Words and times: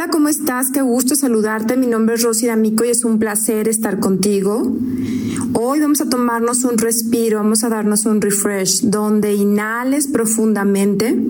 Hola, 0.00 0.10
¿cómo 0.10 0.30
estás? 0.30 0.70
Qué 0.70 0.80
gusto 0.80 1.14
saludarte. 1.14 1.76
Mi 1.76 1.86
nombre 1.86 2.14
es 2.14 2.22
Rosy 2.22 2.46
D'Amico 2.46 2.86
y 2.86 2.88
es 2.88 3.04
un 3.04 3.18
placer 3.18 3.68
estar 3.68 4.00
contigo. 4.00 4.62
Hoy 5.52 5.78
vamos 5.78 6.00
a 6.00 6.08
tomarnos 6.08 6.64
un 6.64 6.78
respiro, 6.78 7.36
vamos 7.36 7.64
a 7.64 7.68
darnos 7.68 8.06
un 8.06 8.22
refresh, 8.22 8.84
donde 8.84 9.34
inhales 9.34 10.06
profundamente. 10.06 11.22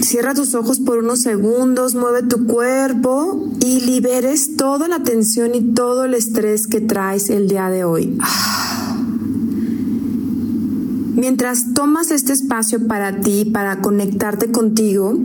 Cierra 0.00 0.32
tus 0.32 0.54
ojos 0.54 0.78
por 0.78 0.98
unos 0.98 1.22
segundos, 1.22 1.96
mueve 1.96 2.22
tu 2.22 2.46
cuerpo 2.46 3.50
y 3.58 3.80
liberes 3.80 4.54
toda 4.56 4.86
la 4.86 5.02
tensión 5.02 5.56
y 5.56 5.74
todo 5.74 6.04
el 6.04 6.14
estrés 6.14 6.68
que 6.68 6.80
traes 6.80 7.30
el 7.30 7.48
día 7.48 7.68
de 7.68 7.82
hoy. 7.82 8.16
Mientras 11.16 11.74
tomas 11.74 12.12
este 12.12 12.32
espacio 12.32 12.86
para 12.86 13.20
ti, 13.20 13.44
para 13.44 13.80
conectarte 13.80 14.52
contigo, 14.52 15.18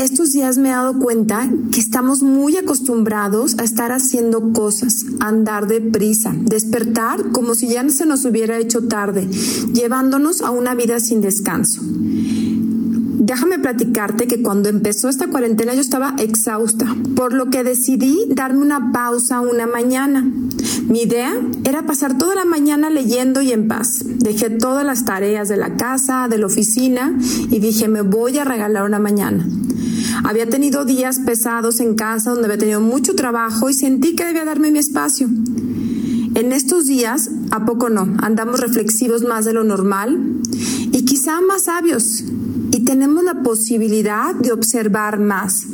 estos 0.00 0.30
días 0.30 0.56
me 0.56 0.70
he 0.70 0.72
dado 0.72 0.98
cuenta 0.98 1.50
que 1.70 1.78
estamos 1.78 2.22
muy 2.22 2.56
acostumbrados 2.56 3.58
a 3.58 3.64
estar 3.64 3.92
haciendo 3.92 4.54
cosas, 4.54 5.04
andar 5.20 5.66
deprisa, 5.66 6.34
despertar 6.34 7.32
como 7.32 7.54
si 7.54 7.68
ya 7.68 7.86
se 7.90 8.06
nos 8.06 8.24
hubiera 8.24 8.58
hecho 8.58 8.88
tarde, 8.88 9.28
llevándonos 9.74 10.40
a 10.40 10.52
una 10.52 10.74
vida 10.74 11.00
sin 11.00 11.20
descanso. 11.20 11.82
Déjame 11.84 13.58
platicarte 13.58 14.26
que 14.26 14.42
cuando 14.42 14.70
empezó 14.70 15.10
esta 15.10 15.26
cuarentena 15.26 15.74
yo 15.74 15.82
estaba 15.82 16.16
exhausta, 16.18 16.96
por 17.14 17.34
lo 17.34 17.50
que 17.50 17.62
decidí 17.62 18.24
darme 18.30 18.62
una 18.62 18.92
pausa 18.92 19.42
una 19.42 19.66
mañana. 19.66 20.26
Mi 20.88 21.02
idea 21.02 21.34
era 21.64 21.84
pasar 21.84 22.16
toda 22.16 22.34
la 22.34 22.46
mañana 22.46 22.88
leyendo 22.88 23.42
y 23.42 23.52
en 23.52 23.68
paz. 23.68 24.02
Dejé 24.04 24.48
todas 24.48 24.84
las 24.84 25.04
tareas 25.04 25.48
de 25.50 25.58
la 25.58 25.76
casa, 25.76 26.26
de 26.28 26.38
la 26.38 26.46
oficina 26.46 27.14
y 27.50 27.58
dije 27.58 27.86
me 27.88 28.00
voy 28.00 28.38
a 28.38 28.44
regalar 28.44 28.84
una 28.84 28.98
mañana. 28.98 29.46
Había 30.24 30.48
tenido 30.48 30.84
días 30.84 31.20
pesados 31.20 31.80
en 31.80 31.94
casa 31.94 32.30
donde 32.30 32.46
había 32.46 32.58
tenido 32.58 32.80
mucho 32.80 33.14
trabajo 33.14 33.70
y 33.70 33.74
sentí 33.74 34.14
que 34.14 34.24
debía 34.24 34.44
darme 34.44 34.70
mi 34.70 34.78
espacio. 34.78 35.28
En 36.34 36.52
estos 36.52 36.86
días, 36.86 37.30
¿a 37.50 37.64
poco 37.66 37.90
no? 37.90 38.08
Andamos 38.18 38.60
reflexivos 38.60 39.22
más 39.22 39.44
de 39.44 39.52
lo 39.52 39.64
normal 39.64 40.40
y 40.92 41.04
quizá 41.04 41.40
más 41.40 41.64
sabios 41.64 42.24
y 42.72 42.84
tenemos 42.84 43.24
la 43.24 43.42
posibilidad 43.42 44.34
de 44.34 44.52
observar 44.52 45.18
más. 45.18 45.66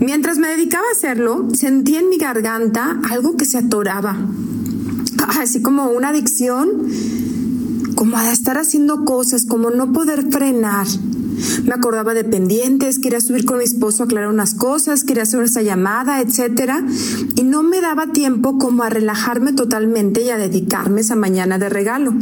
Mientras 0.00 0.38
me 0.38 0.48
dedicaba 0.48 0.84
a 0.88 0.96
hacerlo, 0.96 1.48
sentí 1.54 1.96
en 1.96 2.08
mi 2.08 2.16
garganta 2.16 2.98
algo 3.10 3.36
que 3.36 3.44
se 3.44 3.58
atoraba, 3.58 4.16
así 5.40 5.62
como 5.62 5.90
una 5.90 6.08
adicción, 6.08 6.70
como 7.94 8.16
a 8.16 8.32
estar 8.32 8.58
haciendo 8.58 9.04
cosas, 9.04 9.44
como 9.44 9.70
no 9.70 9.92
poder 9.92 10.30
frenar. 10.30 10.86
Me 11.64 11.74
acordaba 11.74 12.14
de 12.14 12.24
pendientes, 12.24 12.98
quería 12.98 13.20
subir 13.20 13.44
con 13.44 13.58
mi 13.58 13.64
esposo 13.64 14.02
a 14.02 14.06
aclarar 14.06 14.30
unas 14.30 14.54
cosas, 14.54 15.04
quería 15.04 15.24
hacer 15.24 15.42
esa 15.42 15.62
llamada, 15.62 16.20
etcétera, 16.20 16.84
y 17.36 17.42
no 17.42 17.62
me 17.62 17.80
daba 17.80 18.12
tiempo 18.12 18.58
como 18.58 18.82
a 18.82 18.90
relajarme 18.90 19.52
totalmente 19.52 20.22
y 20.22 20.30
a 20.30 20.36
dedicarme 20.36 21.00
esa 21.00 21.16
mañana 21.16 21.58
de 21.58 21.68
regalo. 21.68 22.12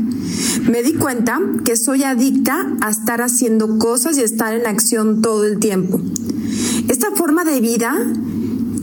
Me 0.71 0.83
di 0.83 0.95
cuenta 0.95 1.41
que 1.65 1.77
soy 1.77 2.05
adicta 2.05 2.73
a 2.81 2.91
estar 2.91 3.23
haciendo 3.23 3.79
cosas 3.79 4.19
y 4.19 4.23
estar 4.23 4.55
en 4.55 4.67
acción 4.67 5.23
todo 5.23 5.45
el 5.45 5.59
tiempo. 5.59 6.01
Esta 6.89 7.11
forma 7.13 7.45
de 7.45 7.61
vida 7.61 7.95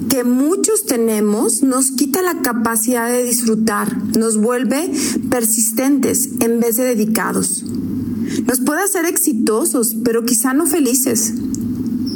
que 0.09 0.23
muchos 0.23 0.86
tenemos 0.86 1.61
nos 1.61 1.91
quita 1.91 2.21
la 2.21 2.41
capacidad 2.41 3.11
de 3.11 3.23
disfrutar, 3.23 3.95
nos 4.17 4.38
vuelve 4.38 4.91
persistentes 5.30 6.30
en 6.39 6.59
vez 6.59 6.77
de 6.77 6.83
dedicados. 6.83 7.64
Nos 8.45 8.59
puede 8.59 8.81
hacer 8.81 9.05
exitosos, 9.05 9.95
pero 10.03 10.25
quizá 10.25 10.53
no 10.53 10.66
felices. 10.66 11.33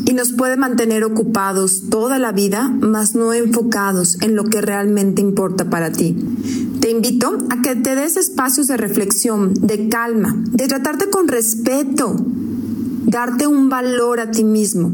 Y 0.05 0.13
nos 0.13 0.33
puede 0.33 0.57
mantener 0.57 1.03
ocupados 1.03 1.89
toda 1.89 2.19
la 2.19 2.31
vida, 2.31 2.69
mas 2.81 3.15
no 3.15 3.33
enfocados 3.33 4.21
en 4.21 4.35
lo 4.35 4.43
que 4.45 4.61
realmente 4.61 5.21
importa 5.21 5.69
para 5.69 5.91
ti. 5.91 6.15
Te 6.81 6.91
invito 6.91 7.37
a 7.49 7.61
que 7.61 7.75
te 7.75 7.95
des 7.95 8.17
espacios 8.17 8.67
de 8.67 8.77
reflexión, 8.77 9.53
de 9.53 9.87
calma, 9.87 10.35
de 10.51 10.67
tratarte 10.67 11.09
con 11.09 11.29
respeto, 11.29 12.15
darte 13.05 13.47
un 13.47 13.69
valor 13.69 14.19
a 14.19 14.31
ti 14.31 14.43
mismo, 14.43 14.91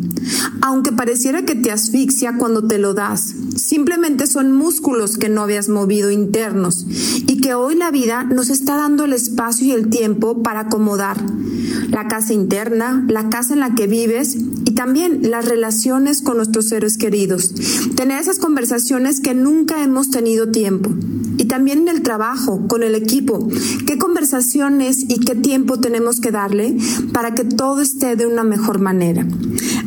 aunque 0.61 0.91
pareciera 0.91 1.43
que 1.43 1.55
te 1.55 1.71
asfixia 1.71 2.37
cuando 2.37 2.67
te 2.67 2.77
lo 2.77 2.93
das. 2.93 3.33
Simplemente 3.55 4.27
son 4.27 4.51
músculos 4.51 5.17
que 5.17 5.29
no 5.29 5.41
habías 5.41 5.69
movido 5.69 6.11
internos 6.11 6.85
y 7.27 7.41
que 7.41 7.53
hoy 7.53 7.75
la 7.75 7.91
vida 7.91 8.23
nos 8.23 8.49
está 8.49 8.77
dando 8.77 9.05
el 9.05 9.13
espacio 9.13 9.67
y 9.67 9.71
el 9.71 9.89
tiempo 9.89 10.43
para 10.43 10.61
acomodar 10.61 11.17
la 11.89 12.07
casa 12.07 12.33
interna, 12.33 13.05
la 13.07 13.29
casa 13.29 13.53
en 13.53 13.59
la 13.59 13.75
que 13.75 13.87
vives 13.87 14.35
y 14.35 14.71
también 14.71 15.29
las 15.29 15.45
relaciones 15.45 16.21
con 16.21 16.37
nuestros 16.37 16.67
seres 16.67 16.97
queridos. 16.97 17.53
Tener 17.95 18.19
esas 18.19 18.39
conversaciones 18.39 19.19
que 19.19 19.33
nunca 19.33 19.83
hemos 19.83 20.11
tenido 20.11 20.49
tiempo 20.49 20.91
y 21.37 21.45
también 21.45 21.79
en 21.79 21.87
el 21.87 22.01
trabajo, 22.01 22.67
con 22.67 22.83
el 22.83 22.95
equipo. 22.95 23.47
¿Qué 23.87 23.97
conversaciones 23.97 25.03
y 25.07 25.19
qué 25.19 25.35
tiempo 25.35 25.79
tenemos 25.79 26.19
que 26.19 26.31
darle 26.31 26.77
para 27.13 27.33
que 27.33 27.45
todo 27.45 27.81
esté 27.81 28.15
de 28.15 28.27
una 28.27 28.43
mejor 28.43 28.79
manera? 28.79 29.25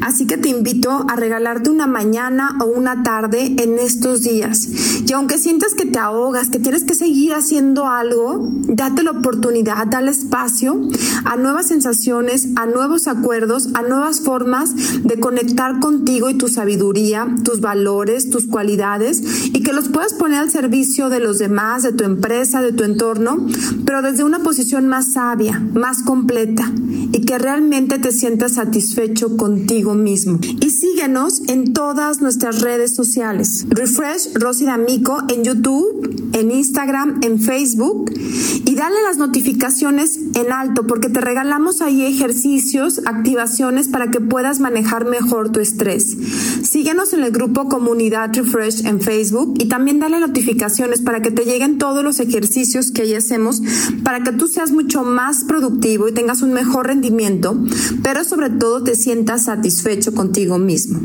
Así 0.02 0.26
que 0.26 0.36
te 0.36 0.48
invito 0.48 1.06
a 1.08 1.14
regalarte 1.14 1.70
una 1.70 1.86
mañana 1.86 2.58
o 2.60 2.66
una 2.66 3.04
tarde 3.04 3.54
en 3.58 3.78
estos 3.78 4.22
días. 4.22 4.68
Y 5.06 5.12
aunque 5.12 5.38
sientas 5.38 5.74
que 5.74 5.86
te 5.86 5.98
ahogas, 5.98 6.48
que 6.48 6.58
tienes 6.58 6.84
que 6.84 6.94
seguir 6.94 7.34
haciendo 7.34 7.86
algo, 7.86 8.38
date 8.66 9.02
la 9.02 9.12
oportunidad, 9.12 9.86
dale 9.86 10.10
espacio 10.10 10.80
a 11.24 11.36
nuevas 11.36 11.66
sensaciones, 11.66 12.48
a 12.56 12.66
nuevos 12.66 13.08
acuerdos, 13.08 13.68
a 13.74 13.82
nuevas 13.82 14.20
formas 14.20 14.74
de 15.02 15.20
conectar 15.20 15.80
contigo 15.80 16.30
y 16.30 16.34
tu 16.34 16.48
sabiduría, 16.48 17.28
tus 17.44 17.60
valores, 17.60 18.30
tus 18.30 18.46
cualidades 18.46 19.22
y 19.46 19.62
que 19.62 19.72
los 19.72 19.88
puedas 19.88 20.14
poner 20.14 20.38
al 20.38 20.50
servicio 20.50 21.08
de 21.08 21.20
los 21.20 21.38
demás, 21.38 21.82
de 21.82 21.92
tu 21.92 22.04
empresa, 22.04 22.62
de 22.62 22.72
tu 22.72 22.84
entorno, 22.84 23.46
pero 23.84 24.02
desde 24.02 24.24
una 24.24 24.40
posición 24.40 24.86
más 24.88 25.12
sabia, 25.12 25.60
más 25.74 26.02
completa 26.02 26.70
y 27.12 27.24
que 27.24 27.38
realmente 27.38 27.98
te 27.98 28.12
sientas 28.12 28.52
satisfecho 28.52 29.36
contigo 29.36 29.94
mismo. 29.94 30.38
Y 30.60 30.70
síguenos 30.70 31.42
en 31.48 31.72
todas 31.72 32.20
nuestras 32.20 32.60
redes 32.60 32.94
sociales. 32.94 33.66
Refresh 33.68 34.32
Rosy 34.34 34.66
En 34.92 35.42
YouTube, 35.42 36.30
en 36.34 36.50
Instagram, 36.50 37.20
en 37.22 37.40
Facebook 37.40 38.12
y 38.12 38.74
dale 38.74 38.96
las 39.06 39.16
notificaciones 39.16 40.18
en 40.34 40.52
alto 40.52 40.86
porque 40.86 41.08
te 41.08 41.22
regalamos 41.22 41.80
ahí 41.80 42.04
ejercicios, 42.04 43.00
activaciones 43.06 43.88
para 43.88 44.10
que 44.10 44.20
puedas 44.20 44.60
manejar 44.60 45.06
mejor 45.06 45.50
tu 45.50 45.60
estrés. 45.60 46.14
Síguenos 46.62 47.14
en 47.14 47.24
el 47.24 47.30
grupo 47.30 47.70
Comunidad 47.70 48.34
Refresh 48.34 48.84
en 48.84 49.00
Facebook 49.00 49.54
y 49.58 49.64
también 49.64 49.98
dale 49.98 50.20
notificaciones 50.20 51.00
para 51.00 51.22
que 51.22 51.30
te 51.30 51.46
lleguen 51.46 51.78
todos 51.78 52.04
los 52.04 52.20
ejercicios 52.20 52.92
que 52.92 53.02
ahí 53.02 53.14
hacemos 53.14 53.62
para 54.04 54.22
que 54.22 54.32
tú 54.32 54.46
seas 54.46 54.72
mucho 54.72 55.04
más 55.04 55.44
productivo 55.44 56.06
y 56.06 56.12
tengas 56.12 56.42
un 56.42 56.52
mejor 56.52 56.88
rendimiento, 56.88 57.56
pero 58.02 58.24
sobre 58.24 58.50
todo 58.50 58.84
te 58.84 58.94
sientas 58.94 59.46
satisfecho 59.46 60.12
contigo 60.12 60.58
mismo. 60.58 61.00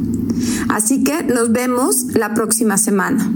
Así 0.68 1.06
que 1.06 1.24
nos 1.24 1.54
vemos 1.54 2.16
la 2.16 2.34
próxima 2.34 2.78
semana. 2.78 3.34